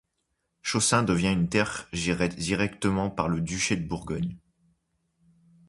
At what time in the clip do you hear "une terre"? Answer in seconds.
1.31-1.87